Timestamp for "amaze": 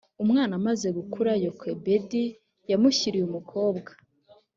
0.59-0.87